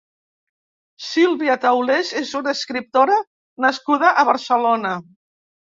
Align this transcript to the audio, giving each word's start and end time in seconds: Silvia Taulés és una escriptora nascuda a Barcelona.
Silvia 1.07 1.57
Taulés 1.65 2.15
és 2.23 2.33
una 2.41 2.55
escriptora 2.57 3.21
nascuda 3.69 4.13
a 4.25 4.27
Barcelona. 4.33 4.99